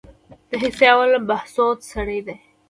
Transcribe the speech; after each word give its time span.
د 0.49 0.51
حصه 0.61 0.85
اول 0.93 1.11
بهسود 1.27 1.77
سړه 1.91 2.19
ده 2.25 2.35